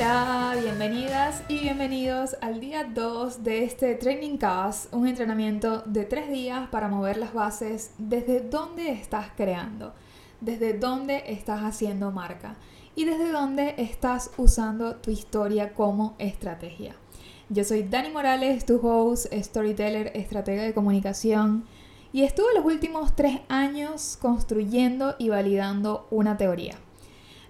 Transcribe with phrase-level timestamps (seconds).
[0.00, 6.30] Hola, bienvenidas y bienvenidos al día 2 de este Training Cast, un entrenamiento de 3
[6.30, 9.94] días para mover las bases desde dónde estás creando,
[10.40, 12.54] desde dónde estás haciendo marca
[12.94, 16.94] y desde dónde estás usando tu historia como estrategia.
[17.48, 21.64] Yo soy Dani Morales, tu host, storyteller, estratega de comunicación
[22.12, 26.76] y estuve los últimos 3 años construyendo y validando una teoría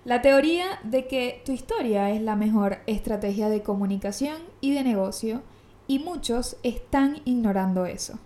[0.08, 5.42] la teoría de que tu historia es la mejor estrategia de comunicación y de negocio
[5.86, 8.18] y muchos están ignorando eso.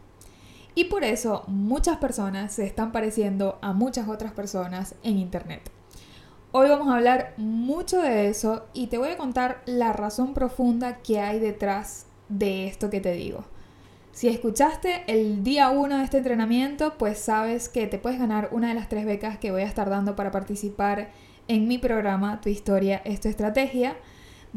[0.76, 5.72] Y por eso muchas personas se están pareciendo a muchas otras personas en Internet.
[6.52, 10.98] Hoy vamos a hablar mucho de eso y te voy a contar la razón profunda
[10.98, 13.44] que hay detrás de esto que te digo.
[14.12, 18.68] Si escuchaste el día 1 de este entrenamiento, pues sabes que te puedes ganar una
[18.68, 21.10] de las tres becas que voy a estar dando para participar
[21.52, 23.96] en mi programa Tu historia es tu estrategia.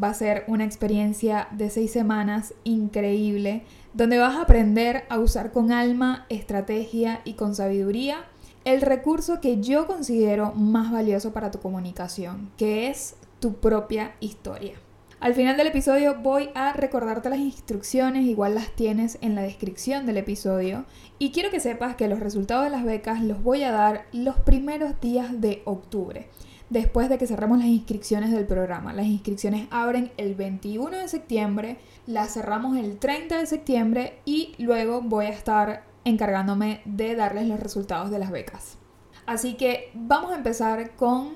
[0.02, 5.52] Va a ser una experiencia de seis semanas increíble, donde vas a aprender a usar
[5.52, 8.24] con alma, estrategia y con sabiduría
[8.64, 14.76] el recurso que yo considero más valioso para tu comunicación, que es tu propia historia.
[15.20, 20.06] Al final del episodio voy a recordarte las instrucciones, igual las tienes en la descripción
[20.06, 20.86] del episodio.
[21.20, 24.38] Y quiero que sepas que los resultados de las becas los voy a dar los
[24.38, 26.30] primeros días de octubre
[26.76, 28.92] después de que cerramos las inscripciones del programa.
[28.92, 35.02] Las inscripciones abren el 21 de septiembre, las cerramos el 30 de septiembre y luego
[35.02, 38.78] voy a estar encargándome de darles los resultados de las becas.
[39.26, 41.36] Así que vamos a empezar con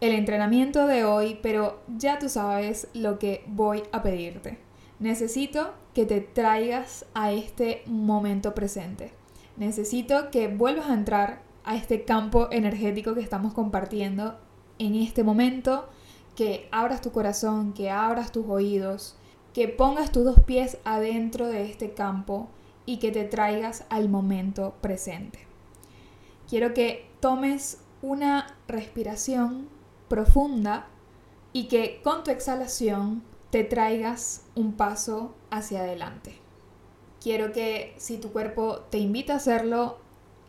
[0.00, 4.58] el entrenamiento de hoy, pero ya tú sabes lo que voy a pedirte.
[5.00, 9.10] Necesito que te traigas a este momento presente.
[9.56, 14.38] Necesito que vuelvas a entrar a este campo energético que estamos compartiendo
[14.80, 15.88] en este momento,
[16.34, 19.16] que abras tu corazón, que abras tus oídos,
[19.52, 22.48] que pongas tus dos pies adentro de este campo
[22.86, 25.46] y que te traigas al momento presente.
[26.48, 29.68] Quiero que tomes una respiración
[30.08, 30.88] profunda
[31.52, 36.34] y que con tu exhalación te traigas un paso hacia adelante.
[37.20, 39.98] Quiero que si tu cuerpo te invita a hacerlo,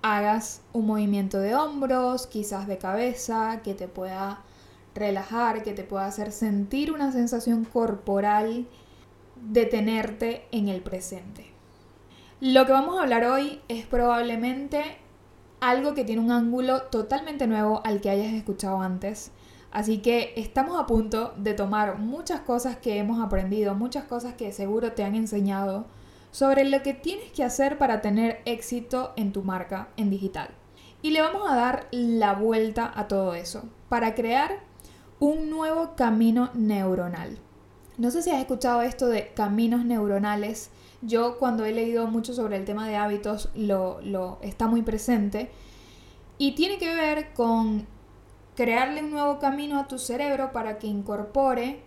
[0.01, 4.41] hagas un movimiento de hombros, quizás de cabeza, que te pueda
[4.95, 8.67] relajar, que te pueda hacer sentir una sensación corporal
[9.35, 11.45] de tenerte en el presente.
[12.39, 14.97] Lo que vamos a hablar hoy es probablemente
[15.59, 19.31] algo que tiene un ángulo totalmente nuevo al que hayas escuchado antes.
[19.71, 24.51] Así que estamos a punto de tomar muchas cosas que hemos aprendido, muchas cosas que
[24.51, 25.85] seguro te han enseñado
[26.31, 30.49] sobre lo que tienes que hacer para tener éxito en tu marca en digital.
[31.01, 34.59] Y le vamos a dar la vuelta a todo eso para crear
[35.19, 37.37] un nuevo camino neuronal.
[37.97, 40.71] No sé si has escuchado esto de caminos neuronales.
[41.01, 45.51] Yo cuando he leído mucho sobre el tema de hábitos lo, lo está muy presente.
[46.37, 47.85] Y tiene que ver con
[48.55, 51.83] crearle un nuevo camino a tu cerebro para que incorpore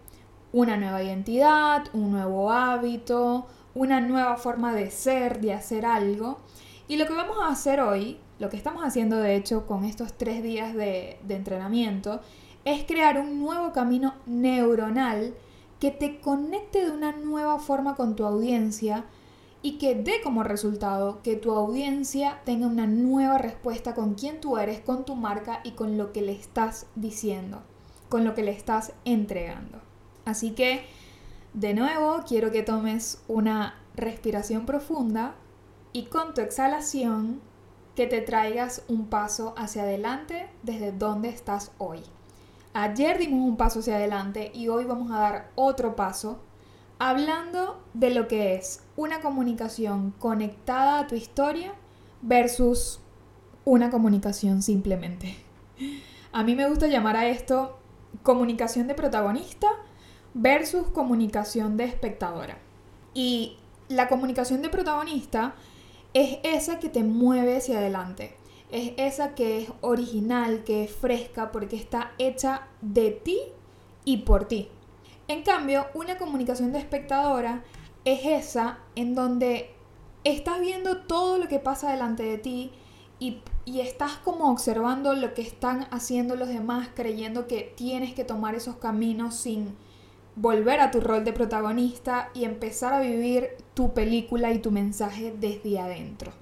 [0.52, 6.38] una nueva identidad, un nuevo hábito, una nueva forma de ser, de hacer algo.
[6.88, 10.12] Y lo que vamos a hacer hoy, lo que estamos haciendo de hecho con estos
[10.12, 12.20] tres días de, entrenamiento,
[12.64, 15.34] es crear un nuevo camino neuronal
[15.80, 19.04] que te conecte de una nueva forma con tu audiencia
[19.60, 24.58] y que dé como resultado que tu audiencia tenga una nueva respuesta con quién tú
[24.58, 27.62] eres, con tu marca y con lo que le estás diciendo,
[28.08, 29.80] con lo que le estás entregando.
[30.24, 30.84] Así que
[31.54, 35.36] de nuevo, quiero que tomes una respiración profunda
[35.92, 37.40] y con tu exhalación
[37.94, 42.00] que te traigas un paso hacia adelante desde donde estás hoy.
[42.72, 46.40] Ayer dimos un paso hacia adelante y hoy vamos a dar otro paso
[46.98, 51.72] hablando de lo que es una comunicación conectada a tu historia
[52.20, 52.98] versus
[53.64, 55.36] una comunicación simplemente.
[56.32, 57.78] A mí me gusta llamar a esto
[58.24, 59.68] comunicación de protagonista
[60.34, 62.58] versus comunicación de espectadora.
[63.14, 63.56] Y
[63.88, 65.54] la comunicación de protagonista
[66.12, 68.36] es esa que te mueve hacia adelante.
[68.70, 73.38] Es esa que es original, que es fresca, porque está hecha de ti
[74.04, 74.68] y por ti.
[75.28, 77.62] En cambio, una comunicación de espectadora
[78.04, 79.70] es esa en donde
[80.24, 82.72] estás viendo todo lo que pasa delante de ti
[83.18, 88.24] y, y, estás como observando lo que están haciendo los demás, creyendo que tienes que
[88.24, 89.76] tomar esos caminos sin,
[90.36, 95.32] volver a tu rol de protagonista y empezar a vivir tu película y tu mensaje
[95.38, 96.32] desde adentro.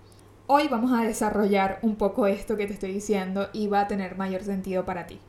[0.46, 4.16] Hoy vamos a desarrollar un poco esto que te estoy diciendo y va a tener
[4.16, 5.20] mayor sentido para ti.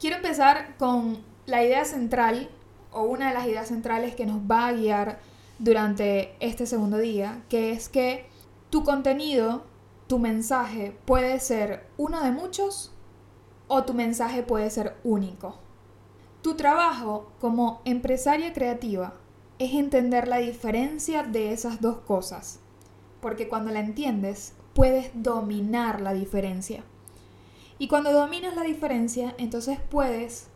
[0.00, 2.48] Quiero empezar con la idea central
[2.90, 5.20] o una de las ideas centrales que nos va a guiar
[5.60, 8.26] durante este segundo día, que es que
[8.70, 9.64] tu contenido,
[10.08, 12.92] tu mensaje puede ser uno de muchos
[13.68, 15.69] o tu mensaje puede ser único.
[16.42, 19.12] Tu trabajo como empresaria creativa
[19.58, 22.60] es entender la diferencia de esas dos cosas,
[23.20, 26.82] porque cuando la entiendes puedes dominar la diferencia.
[27.78, 30.46] Y cuando dominas la diferencia, entonces puedes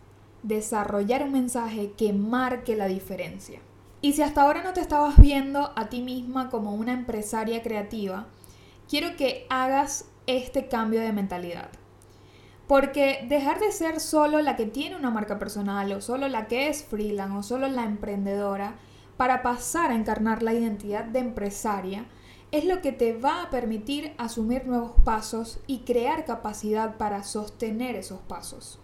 [0.42, 3.60] desarrollar un mensaje que marque la diferencia.
[4.00, 8.26] Y si hasta ahora no te estabas viendo a ti misma como una empresaria creativa,
[8.88, 11.68] quiero que hagas este cambio de mentalidad.
[12.74, 16.66] Porque dejar de ser solo la que tiene una marca personal o solo la que
[16.66, 18.74] es freelance o solo la emprendedora
[19.16, 22.06] para pasar a encarnar la identidad de empresaria
[22.50, 27.94] es lo que te va a permitir asumir nuevos pasos y crear capacidad para sostener
[27.94, 28.80] esos pasos.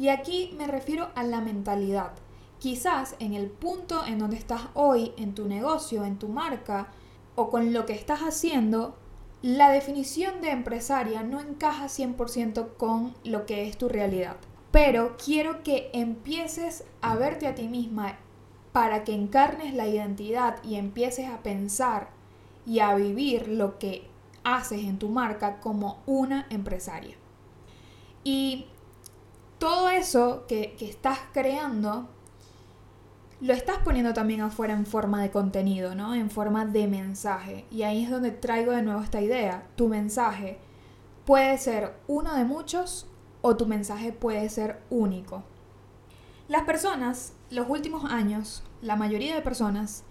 [0.00, 2.14] Y aquí me refiero a la mentalidad.
[2.58, 6.88] Quizás en el punto en donde estás hoy, en tu negocio, en tu marca
[7.36, 8.96] o con lo que estás haciendo,
[9.42, 14.36] la definición de empresaria no encaja 100% con lo que es tu realidad.
[14.70, 18.18] Pero quiero que empieces a verte a ti misma
[18.72, 22.10] para que encarnes la identidad y empieces a pensar
[22.64, 24.06] y a vivir lo que
[24.44, 27.16] haces en tu marca como una empresaria.
[28.24, 28.66] Y
[29.58, 32.08] todo eso que, estás creando
[33.42, 36.14] lo estás poniendo también afuera en forma de contenido, ¿no?
[36.14, 37.66] En forma de mensaje.
[37.72, 39.66] Y ahí es donde traigo de nuevo esta idea.
[39.74, 40.60] Tu mensaje
[41.26, 43.08] puede ser uno de muchos
[43.40, 45.42] o tu mensaje puede ser único.
[46.46, 50.04] Las personas, los últimos años, la mayoría de personas,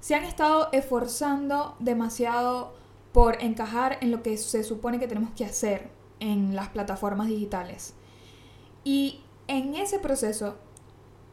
[0.00, 2.74] se han estado esforzando demasiado
[3.12, 5.88] por encajar en lo que se supone que tenemos que hacer
[6.20, 7.94] en las plataformas digitales.
[8.84, 10.58] Y en ese proceso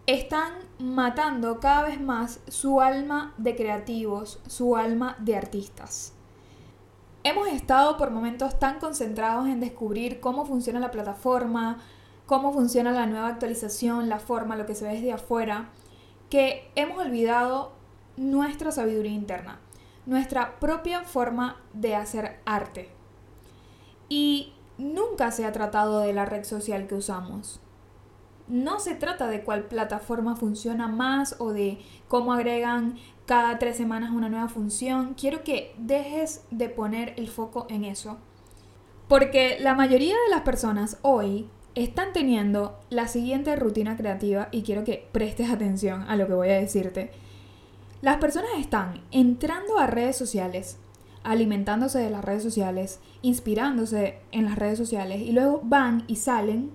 [0.07, 6.13] están matando cada vez más su alma de creativos, su alma de artistas.
[7.23, 11.77] Hemos estado por momentos tan concentrados en descubrir cómo funciona la plataforma,
[12.25, 15.69] cómo funciona la nueva actualización, la forma, lo que se ve desde afuera,
[16.29, 17.73] que hemos olvidado
[18.17, 19.59] nuestra sabiduría interna,
[20.07, 22.89] nuestra propia forma de hacer arte.
[24.09, 27.61] Y nunca se ha tratado de la red social que usamos
[28.47, 34.11] no se trata de cuál plataforma funciona más o de cómo agregan cada tres semanas
[34.11, 35.13] una nueva función.
[35.13, 38.17] Quiero que dejes de poner el foco en eso.
[39.07, 44.83] Porque la mayoría de las personas hoy están teniendo la siguiente rutina creativa y quiero
[44.83, 47.11] que prestes atención a lo que voy a decirte.
[48.01, 50.77] Las personas están entrando a redes sociales,
[51.23, 56.71] alimentándose de las redes sociales, inspirándose en las redes sociales y luego van y salen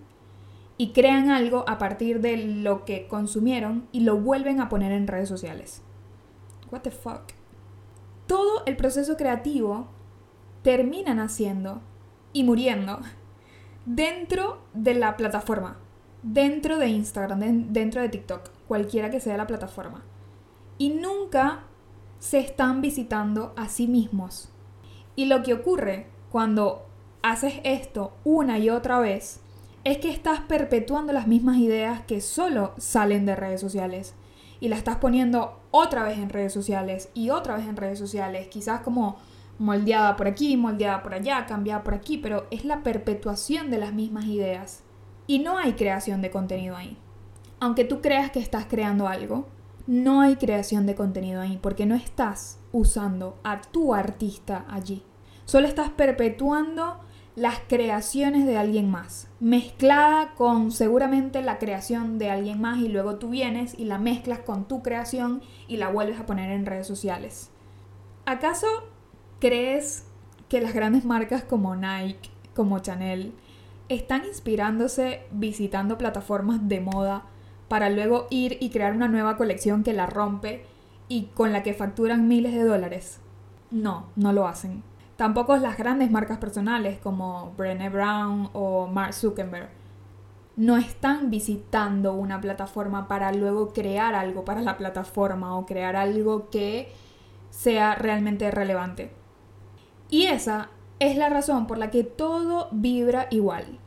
[0.78, 5.06] y crean algo a partir de lo que consumieron y lo vuelven a poner en
[5.06, 5.82] redes sociales.
[6.70, 7.32] What the fuck?
[8.26, 9.88] Todo el proceso creativo
[10.62, 11.80] termina naciendo
[12.32, 12.98] y muriendo
[13.86, 15.78] dentro de la plataforma,
[16.22, 20.02] dentro de Instagram, dentro de TikTok, cualquiera que sea la plataforma.
[20.76, 21.62] Y nunca
[22.18, 24.50] se están visitando a sí mismos.
[25.14, 26.86] Y lo que ocurre cuando
[27.22, 29.40] haces esto una y otra vez
[29.86, 34.14] es que estás perpetuando las mismas ideas que solo salen de redes sociales
[34.58, 38.48] y las estás poniendo otra vez en redes sociales y otra vez en redes sociales,
[38.48, 39.16] quizás como
[39.60, 43.92] moldeada por aquí, moldeada por allá, cambiada por aquí, pero es la perpetuación de las
[43.92, 44.82] mismas ideas
[45.28, 46.98] y no hay creación de contenido ahí.
[47.60, 49.46] Aunque tú creas que estás creando algo,
[49.86, 55.04] no hay creación de contenido ahí porque no estás usando a tu artista allí.
[55.44, 56.98] Solo estás perpetuando
[57.36, 63.16] las creaciones de alguien más, mezclada con seguramente la creación de alguien más y luego
[63.16, 66.86] tú vienes y la mezclas con tu creación y la vuelves a poner en redes
[66.86, 67.50] sociales.
[68.24, 68.66] ¿Acaso
[69.38, 70.06] crees
[70.48, 73.34] que las grandes marcas como Nike, como Chanel,
[73.90, 77.26] están inspirándose visitando plataformas de moda
[77.68, 80.64] para luego ir y crear una nueva colección que la rompe
[81.06, 83.20] y con la que facturan miles de dólares?
[83.70, 84.82] No, no lo hacen.
[85.16, 89.70] Tampoco las grandes marcas personales como Brené Brown o Mark Zuckerberg
[90.56, 96.48] no están visitando una plataforma para luego crear algo para la plataforma o crear algo
[96.50, 96.92] que
[97.50, 99.10] sea realmente relevante.
[100.10, 103.78] Y esa es la razón por la que todo vibra igual.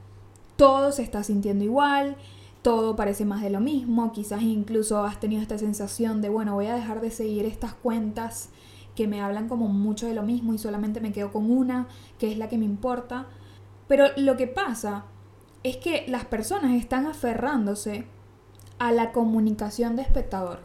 [0.57, 2.17] Todo se está sintiendo igual,
[2.61, 6.67] todo parece más de lo mismo, quizás incluso has tenido esta sensación de, bueno, voy
[6.67, 8.49] a dejar de seguir estas cuentas
[8.99, 11.87] que me hablan como mucho de lo mismo y solamente me quedo con una,
[12.17, 13.27] que es la que me importa.
[13.87, 15.05] Pero lo que pasa
[15.63, 18.07] es que las personas están aferrándose
[18.77, 20.63] a la comunicación de espectador.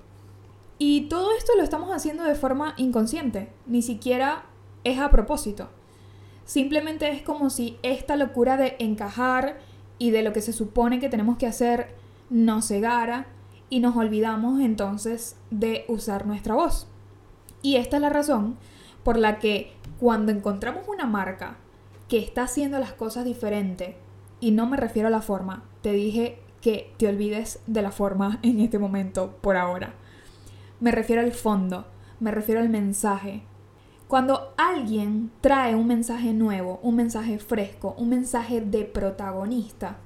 [0.78, 4.46] Y todo esto lo estamos haciendo de forma inconsciente, ni siquiera
[4.82, 5.68] es a propósito.
[6.44, 9.60] Simplemente es como si esta locura de encajar
[9.96, 11.94] y de lo que se supone que tenemos que hacer
[12.30, 13.28] nos cegara
[13.70, 16.88] y nos olvidamos entonces de usar nuestra voz.
[17.64, 18.59] Y esta es la razón
[19.04, 21.56] por la que cuando encontramos una marca
[22.09, 23.97] que está haciendo las cosas diferente,
[24.38, 28.38] y no me refiero a la forma, te dije que te olvides de la forma
[28.42, 29.94] en este momento, por ahora.
[30.78, 31.87] Me refiero al fondo,
[32.21, 33.44] me refiero al mensaje.
[34.09, 39.97] Cuando alguien trae un mensaje nuevo, un mensaje fresco, un mensaje de protagonista,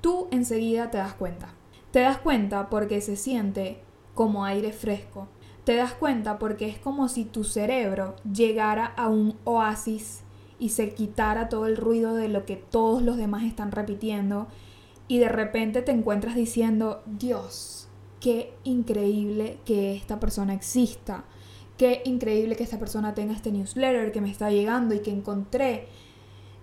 [0.00, 1.48] tú enseguida te das cuenta.
[1.90, 3.82] Te das cuenta porque se siente
[4.14, 5.26] como aire fresco.
[5.68, 10.22] Te das cuenta porque es como si tu cerebro llegara a un oasis
[10.58, 14.46] y se quitara todo el ruido de lo que todos los demás están repitiendo
[15.08, 17.86] y de repente te encuentras diciendo, Dios,
[18.18, 21.24] qué increíble que esta persona exista,
[21.76, 25.88] qué increíble que esta persona tenga este newsletter que me está llegando y que encontré.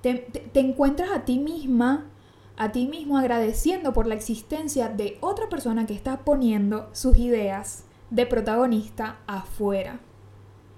[0.02, 2.10] Te, encuentras a ti misma,
[2.58, 7.86] a ti mismo agradeciendo por la existencia de otra persona que está poniendo sus ideas
[8.10, 10.00] de protagonista afuera.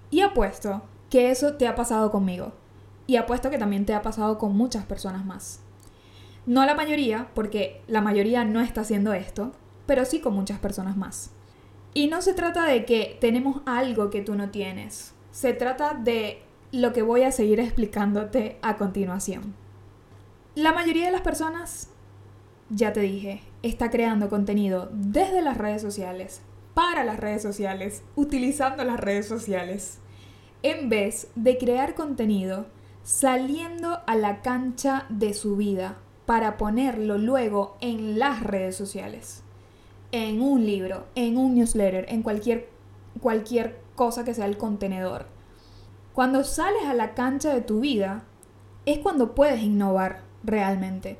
[0.09, 2.53] Y apuesto que eso te ha pasado conmigo.
[3.05, 5.61] Y apuesto que también te ha pasado con muchas personas más.
[6.45, 9.51] No la mayoría, porque la mayoría no está haciendo esto,
[9.85, 11.31] pero sí con muchas personas más.
[11.93, 15.13] Y no se trata de que tenemos algo que tú no tienes.
[15.31, 16.41] Se trata de
[16.71, 19.55] lo que voy a seguir explicándote a continuación.
[20.55, 21.89] La mayoría de las personas,
[22.69, 26.41] ya te dije, está creando contenido desde las redes sociales,
[26.77, 29.97] para las redes sociales, utilizando las redes sociales,
[30.61, 32.67] en vez de crear contenido
[33.01, 39.41] saliendo a la cancha de su vida para ponerlo luego en las redes sociales,
[40.11, 42.69] en un libro, en un newsletter, en cualquier,
[43.21, 45.25] cualquier cosa que sea el contenedor.
[46.13, 48.25] Cuando sales a la cancha de tu vida,
[48.85, 51.17] es cuando puedes innovar realmente.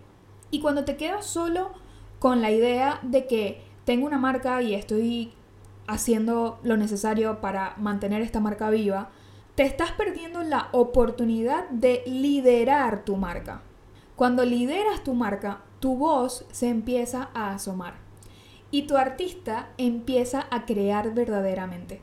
[0.52, 1.72] Y cuando te quedas solo
[2.20, 5.34] con la idea de que tengo una marca y estoy
[5.88, 9.10] haciendo lo necesario para mantener esta marca viva,
[9.56, 13.64] te estás perdiendo la oportunidad de liderar tu marca.
[14.16, 17.96] Cuando lideras tu marca, tu voz se empieza a asomar
[18.72, 22.02] y tu artista empieza a crear verdaderamente.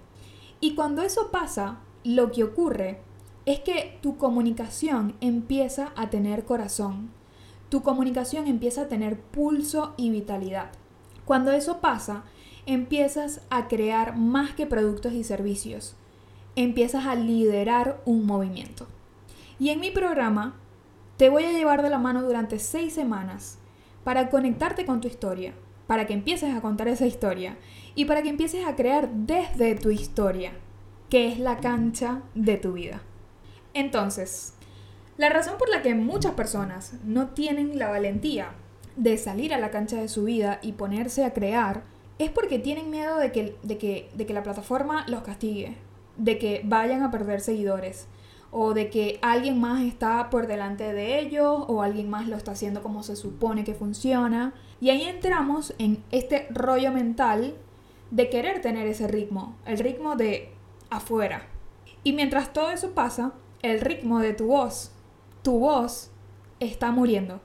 [0.61, 3.01] Y cuando eso pasa, lo que ocurre
[3.47, 7.11] es que tu comunicación empieza a tener corazón,
[7.69, 10.71] tu comunicación empieza a tener pulso y vitalidad.
[11.25, 12.25] Cuando eso pasa,
[12.67, 15.97] empiezas a crear más que productos y servicios,
[16.57, 18.87] empiezas a liderar un movimiento.
[19.59, 20.57] Y en mi programa
[21.17, 23.59] te voy a llevar de la mano durante seis semanas
[24.03, 25.55] para conectarte con tu historia,
[25.87, 27.57] para que empieces a contar esa historia
[27.95, 30.53] y para que empieces a crear desde tu historia,
[31.11, 33.03] que es la cancha de tu vida.
[33.75, 34.55] Entonces,
[35.17, 38.53] la razón por la que muchas personas no tienen la valentía
[38.97, 41.83] de salir a la cancha de su vida y ponerse a crear
[42.19, 45.77] es porque tienen miedo de que, de que, de que la plataforma los castigue,
[46.17, 48.07] de que vayan a perder seguidores,
[48.57, 52.53] o de que alguien más está por delante de ellos o alguien más lo está
[52.53, 54.55] haciendo como se supone que funciona.
[54.81, 57.57] Y ahí entramos en este rollo mental
[58.13, 60.53] de querer tener ese ritmo, el ritmo de
[60.89, 61.49] afuera.
[62.05, 64.93] Y mientras todo eso pasa, el ritmo de tu voz,
[65.43, 66.13] tu voz
[66.61, 67.41] está muriendo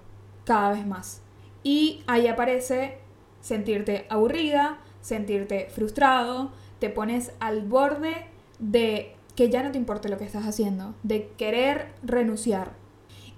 [0.45, 1.23] cada vez más.
[1.63, 2.99] Y ahí aparece
[3.41, 8.25] sentirte aburrida, sentirte frustrado, te pones al borde
[8.59, 12.73] de que ya no te importe lo que estás haciendo, de querer renunciar.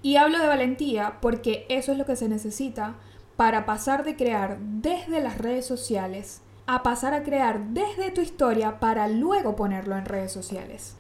[0.02, 2.96] Y hablo de valentía porque eso es lo que se necesita
[3.36, 8.80] para pasar de crear desde las redes sociales a pasar a crear desde tu historia
[8.80, 10.96] para luego ponerlo en redes sociales.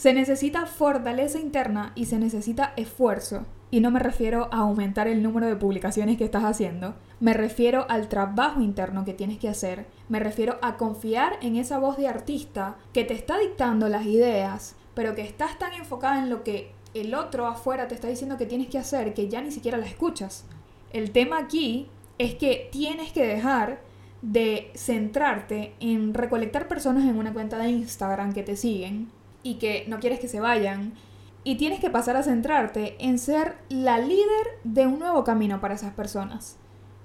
[0.00, 3.44] Se necesita fortaleza interna y se necesita esfuerzo.
[3.70, 7.84] Y no me refiero a aumentar el número de publicaciones que estás haciendo, me refiero
[7.90, 12.08] al trabajo interno que tienes que hacer, me refiero a confiar en esa voz de
[12.08, 16.72] artista que te está dictando las ideas, pero que estás tan enfocada en lo que
[16.94, 19.84] el otro afuera te está diciendo que tienes que hacer que ya ni siquiera la
[19.84, 20.46] escuchas.
[20.94, 23.82] El tema aquí es que tienes que dejar
[24.22, 29.84] de centrarte en recolectar personas en una cuenta de Instagram que te siguen y que
[29.88, 30.94] no quieres que se vayan
[31.42, 35.74] y tienes que pasar a centrarte en ser la líder de un nuevo camino para
[35.74, 36.58] esas personas.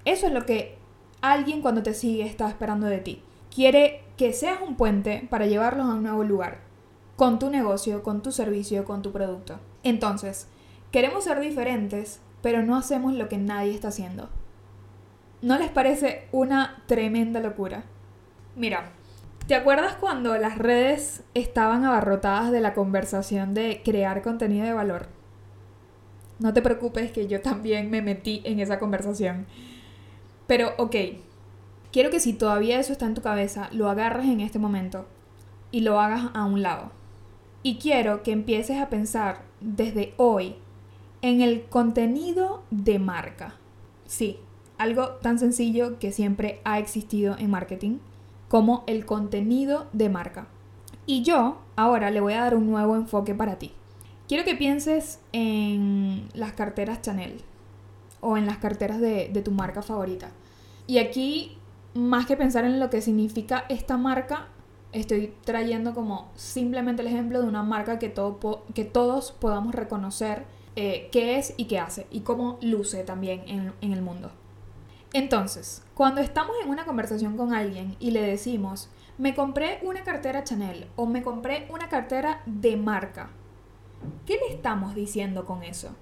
[0.04, 0.78] Eso es lo que
[1.22, 3.22] alguien cuando te sigue está esperando de ti.
[3.54, 6.60] Quiere que seas un puente para llevarlos a un nuevo lugar,
[7.16, 9.60] con tu negocio, con tu servicio, con tu producto.
[9.84, 10.48] Entonces,
[10.92, 14.30] queremos ser diferentes, pero no hacemos lo que nadie está haciendo.
[15.42, 17.84] ¿No les parece una tremenda locura?
[18.56, 18.92] Mira,
[19.48, 25.08] ¿te acuerdas cuando las redes estaban abarrotadas de la conversación de crear contenido de valor?
[26.40, 29.46] No te preocupes que yo también me metí en esa conversación.
[30.48, 30.96] Pero, ok,
[31.92, 35.06] quiero que si todavía eso está en tu cabeza, lo agarres en este momento
[35.72, 36.92] y lo hagas a un lado.
[37.64, 40.56] Y quiero que empieces a pensar desde hoy
[41.22, 43.56] en el contenido de marca.
[44.06, 44.40] Sí,
[44.78, 48.00] algo tan sencillo que siempre ha existido en marketing
[48.48, 50.48] como el contenido de marca.
[51.06, 53.74] Y yo ahora le voy a dar un nuevo enfoque para ti.
[54.28, 57.42] Quiero que pienses en las carteras Chanel
[58.22, 60.32] o en las carteras de, tu marca favorita.
[60.88, 61.58] Y aquí,
[61.94, 64.48] más que pensar en lo que significa esta marca,
[64.94, 70.46] estoy trayendo como simplemente el ejemplo de una marca que, todo, que todos podamos reconocer
[70.76, 74.32] eh, qué es y qué hace y cómo luce también en, en el mundo.
[75.18, 80.44] Entonces, cuando estamos en una conversación con alguien y le decimos, me compré una cartera
[80.44, 83.30] Chanel o me compré una cartera de marca,
[84.26, 85.96] ¿Qué le estamos diciendo con eso?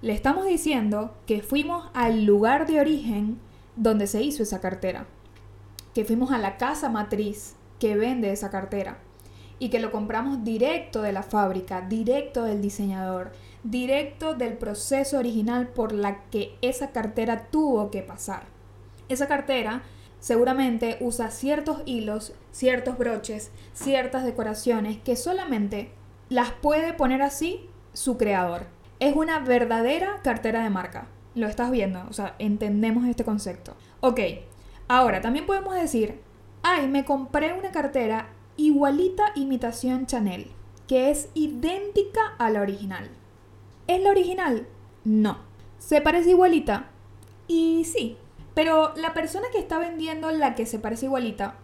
[0.00, 3.38] Le estamos diciendo que fuimos al lugar de origen
[3.76, 5.06] donde se hizo esa cartera,
[5.92, 8.96] que fuimos a la casa matriz que vende esa cartera
[9.58, 13.32] y que lo compramos directo de la fábrica, directo del diseñador,
[13.62, 18.44] directo del proceso original por la que esa cartera tuvo que pasar.
[19.08, 19.82] Esa cartera
[20.20, 25.90] seguramente usa ciertos hilos, ciertos broches, ciertas decoraciones que solamente
[26.28, 28.66] las puede poner así su creador.
[28.98, 31.06] Es una verdadera cartera de marca.
[31.34, 33.76] Lo estás viendo, o sea, entendemos este concepto.
[34.00, 34.20] Ok,
[34.88, 36.20] ahora también podemos decir,
[36.62, 40.50] ay, me compré una cartera igualita imitación Chanel,
[40.86, 43.10] que es idéntica a la original.
[43.86, 44.66] ¿Es la original?
[45.04, 45.38] No.
[45.78, 46.90] ¿Se parece igualita?
[47.48, 48.16] Y sí.
[48.54, 51.56] Pero la persona que está vendiendo la que se parece igualita,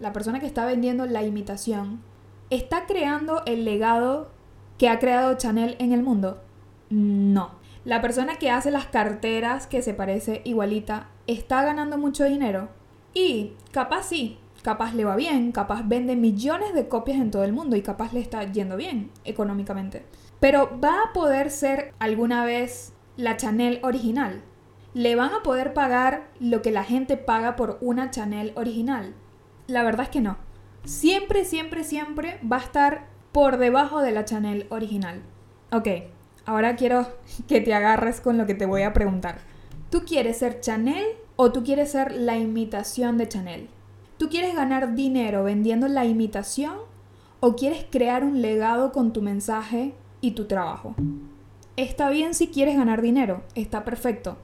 [0.00, 2.02] la persona que está vendiendo la imitación,
[2.50, 4.30] ¿Está creando el legado
[4.78, 6.40] que ha creado Chanel en el mundo?
[6.88, 7.50] No.
[7.84, 12.70] La persona que hace las carteras que se parece igualita está ganando mucho dinero.
[13.12, 17.54] Y capaz sí, capaz le va bien, capaz vende millones de copias en todo el
[17.54, 20.04] mundo y capaz le está yendo bien económicamente.
[20.40, 24.42] Pero ¿va a poder ser alguna vez la Chanel original?
[24.92, 29.14] ¿Le van a poder pagar lo que la gente paga por una Chanel original?
[29.68, 30.36] La verdad es que no
[30.84, 35.22] siempre, siempre, siempre va a estar por debajo de la Chanel original.
[35.72, 35.88] Ok,
[36.44, 37.06] ahora quiero
[37.48, 39.38] que te agarres con lo que te voy a preguntar.
[39.90, 43.68] ¿Tú quieres ser Chanel o tú quieres ser la imitación de Chanel?
[44.18, 46.74] ¿Tú quieres ganar dinero vendiendo la imitación
[47.38, 50.96] o quieres crear un legado con tu mensaje y tu trabajo?
[51.76, 54.36] Está bien si quieres ganar dinero, está perfecto.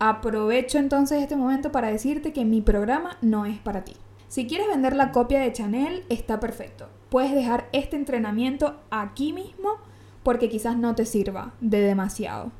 [0.00, 3.94] Aprovecho entonces este momento para decirte que mi programa no es para ti.
[4.26, 6.88] Si quieres vender la copia de Chanel, está perfecto.
[7.08, 9.76] Puedes dejar este entrenamiento aquí mismo
[10.24, 12.50] porque quizás no te sirva de demasiado.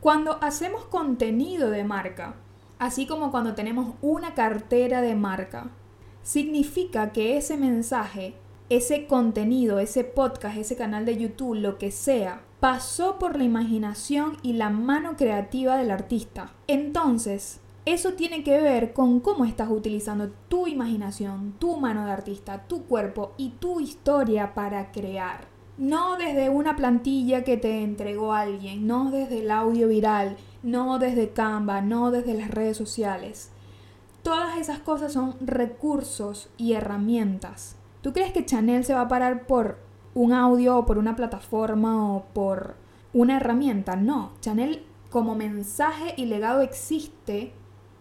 [0.00, 2.34] Cuando hacemos contenido de marca,
[2.80, 5.70] así como cuando tenemos una cartera de marca,
[6.26, 8.34] significa que ese mensaje,
[8.68, 14.36] ese contenido, ese podcast, ese canal de YouTube, lo que sea, pasó por la imaginación
[14.42, 16.52] y la mano creativa del artista.
[16.66, 22.66] Entonces, eso tiene que ver con cómo estás utilizando tu imaginación, tu mano de artista,
[22.66, 25.46] tu cuerpo y tu historia para crear.
[25.78, 31.30] No desde una plantilla que te entregó alguien, no desde el audio viral, no desde
[31.30, 33.52] Canva, no desde las redes sociales.
[34.26, 37.76] Todas esas cosas son recursos y herramientas.
[38.02, 39.78] ¿Tú crees que Chanel se va a parar por
[40.14, 42.74] un audio o por una plataforma o por
[43.12, 43.94] una herramienta?
[43.94, 47.52] No, Chanel como mensaje y legado existe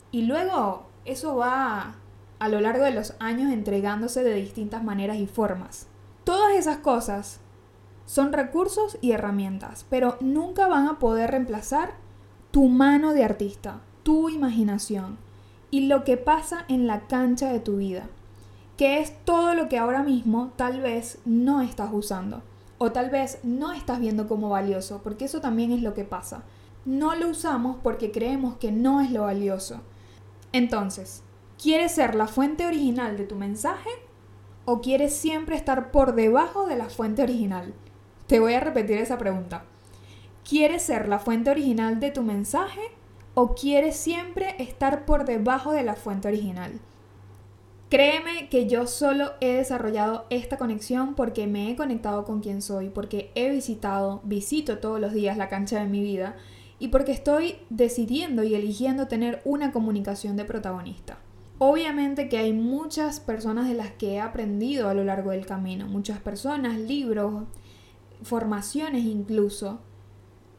[0.09, 1.97] y luego eso va
[2.39, 5.85] a lo largo de los años entregándose de distintas maneras y formas.
[6.23, 7.39] Todas esas cosas
[8.07, 11.93] son recursos y herramientas, pero nunca van a poder reemplazar
[12.49, 15.23] tu mano de artista, tu imaginación
[15.71, 18.08] y lo que pasa en la cancha de tu vida,
[18.78, 22.43] que es todo lo que ahora mismo tal vez no estás usando
[22.78, 26.43] o tal vez no estás viendo como valioso, porque eso también es lo que pasa.
[26.84, 29.82] No lo usamos porque creemos que no es lo valioso
[30.56, 31.21] entonces,
[31.62, 33.89] ¿quieres ser la fuente original de tu mensaje
[34.63, 37.73] o quieres siempre estar por debajo de la fuente original?
[38.28, 39.65] Te voy a repetir esa pregunta.
[40.47, 42.80] ¿Quieres ser la fuente original de tu mensaje
[43.36, 46.80] o quieres siempre estar por debajo de la fuente original?
[47.89, 52.89] Créeme que yo solo he desarrollado esta conexión porque me he conectado con quien soy,
[52.89, 56.36] porque he visitado, visito todos los días la cancha de mi vida
[56.80, 61.19] y porque estoy decidiendo y eligiendo tener una comunicación de protagonista.
[61.58, 65.88] Obviamente que hay muchas personas de las que he aprendido a lo largo del camino,
[65.88, 67.43] muchas personas, libros,
[68.24, 69.80] formaciones incluso,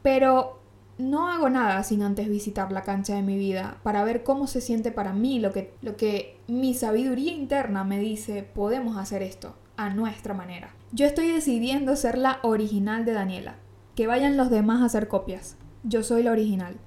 [0.01, 0.59] pero
[0.97, 4.61] no hago nada sin antes visitar la cancha de mi vida para ver cómo se
[4.61, 9.55] siente para mí, lo que, lo que mi sabiduría interna me dice, podemos hacer esto
[9.75, 10.69] a nuestra manera.
[10.91, 13.55] Yo estoy decidiendo ser la original de Daniela,
[13.95, 15.57] que vayan los demás a hacer copias.
[15.83, 16.77] Yo soy la original.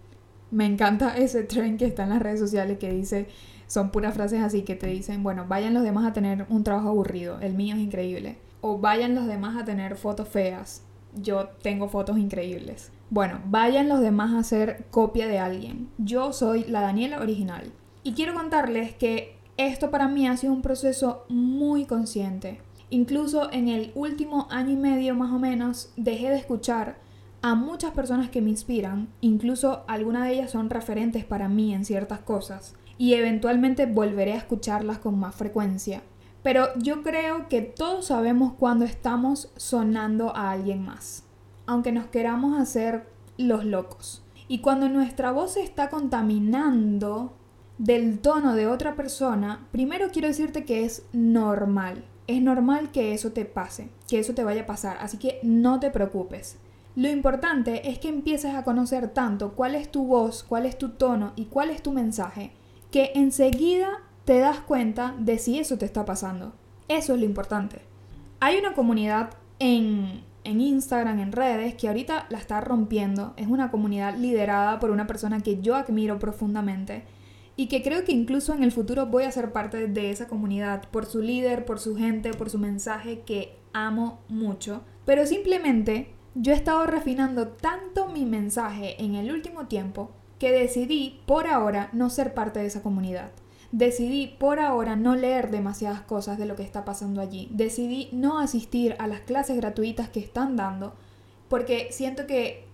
[0.51, 3.29] Me encanta ese tren que está en las redes sociales que dice
[3.71, 6.89] son puras frases así que te dicen, bueno, vayan los demás a tener un trabajo
[6.89, 8.37] aburrido, el mío es increíble.
[8.63, 10.83] O vayan los demás a tener fotos feas,
[11.15, 12.91] yo tengo fotos increíbles.
[13.11, 15.89] Bueno, vayan los demás a hacer copia de alguien.
[15.99, 17.73] Yo soy la Daniela original.
[18.05, 22.61] Y quiero contarles que esto para mí ha sido un proceso muy consciente.
[22.89, 26.99] Incluso en el último año y medio más o menos dejé de escuchar
[27.43, 31.85] a muchas personas que me inspiran, incluso algunas de ellas son referentes para mí en
[31.85, 36.03] ciertas cosas y eventualmente volveré a escucharlas con más frecuencia.
[36.45, 41.25] Pero yo creo que todos sabemos cuando estamos sonando a alguien más,
[41.71, 43.07] aunque nos queramos hacer
[43.39, 44.25] los locos.
[44.49, 47.33] Y cuando nuestra voz se está contaminando
[47.79, 52.05] del tono de otra persona, primero quiero decirte que es normal.
[52.27, 55.79] Es normal que eso te pase, que eso te vaya a pasar, así que no
[55.79, 56.59] te preocupes.
[56.97, 60.89] Lo importante es que empieces a conocer tanto cuál es tu voz, cuál es tu
[60.89, 62.51] tono y cuál es tu mensaje,
[62.91, 66.53] que enseguida te das cuenta de si eso te está pasando.
[66.89, 67.83] Eso es lo importante.
[68.41, 69.31] Hay una comunidad
[69.61, 73.35] en, en Instagram, en redes, que ahorita la está rompiendo.
[73.37, 77.05] Es una comunidad liderada por una persona que yo admiro profundamente
[77.57, 80.89] y que creo que incluso en el futuro voy a ser parte de esa comunidad
[80.91, 84.83] por su líder, por su gente, por su mensaje que amo mucho.
[85.05, 91.21] Pero simplemente yo he estado refinando tanto mi mensaje en el último tiempo que decidí
[91.27, 93.31] por ahora no ser parte de esa comunidad.
[93.73, 97.49] Decidí por ahora no leer demasiadas cosas de lo que está pasando allí.
[97.53, 100.95] Decidí no asistir a las clases gratuitas que están dando
[101.49, 102.65] porque siento que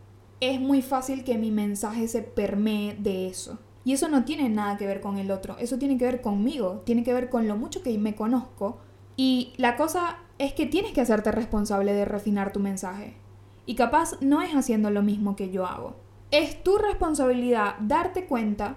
[0.41, 3.59] es muy fácil que mi mensaje se permee de eso.
[3.85, 6.83] Y eso no tiene nada que ver con el otro, eso tiene que ver conmigo,
[6.85, 8.79] tiene que ver con lo mucho que me conozco.
[9.17, 13.17] Y la cosa es que tienes que hacerte responsable de refinar tu mensaje.
[13.65, 15.97] Y capaz no es haciendo lo mismo que yo hago.
[16.31, 18.77] Es tu responsabilidad darte cuenta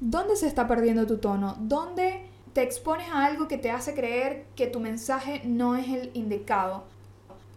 [0.00, 4.46] dónde se está perdiendo tu tono, dónde te expones a algo que te hace creer
[4.56, 6.84] que tu mensaje no es el indicado.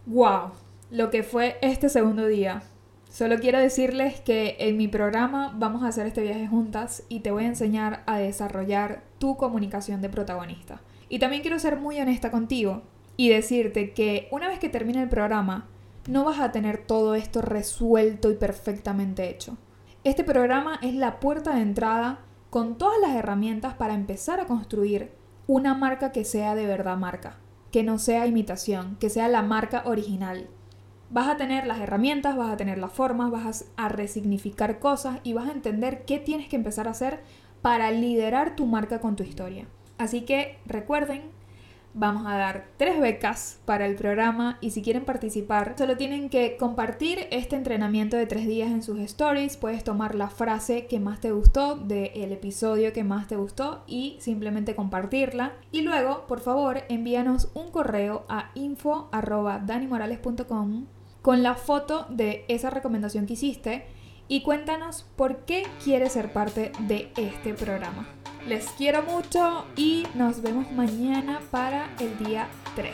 [0.06, 0.52] ¡Wow!
[0.90, 2.62] Lo que fue este segundo día.
[3.10, 7.30] Solo quiero decirles que en mi programa vamos a hacer este viaje juntas y te
[7.30, 10.80] voy a enseñar a desarrollar tu comunicación de protagonista.
[11.08, 12.82] Y también quiero ser muy honesta contigo
[13.16, 15.68] y decirte que una vez que termine el programa,
[16.08, 19.56] no vas a tener todo esto resuelto y perfectamente hecho.
[20.02, 22.18] Este programa es la puerta de entrada
[22.54, 25.10] con todas las herramientas para empezar a construir
[25.48, 27.38] una marca que sea de verdad marca,
[27.72, 30.46] que no sea imitación, que sea la marca original.
[31.10, 35.32] Vas a tener las herramientas, vas a tener las formas, vas a resignificar cosas y
[35.32, 37.24] vas a entender qué tienes que empezar a hacer
[37.60, 39.66] para liderar tu marca con tu historia.
[39.98, 41.22] Así que recuerden
[41.96, 46.56] Vamos a dar tres becas para el programa y si quieren participar, solo tienen que
[46.56, 49.56] compartir este entrenamiento de tres días en sus stories.
[49.56, 54.16] Puedes tomar la frase que más te gustó del episodio que más te gustó y
[54.18, 55.52] simplemente compartirla.
[55.70, 60.86] Y luego, por favor, envíanos un correo a info.danimorales.com
[61.22, 63.86] con la foto de esa recomendación que hiciste
[64.26, 68.08] y cuéntanos por qué quieres ser parte de este programa.
[68.46, 72.92] Les quiero mucho y nos vemos mañana para el día 3.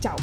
[0.00, 0.16] Chao.